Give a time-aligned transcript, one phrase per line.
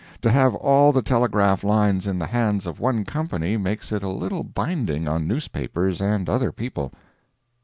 [0.23, 4.09] To have all the telegraph lines in the hands of one Company, makes it a
[4.09, 6.91] little binding on newspapers and other people.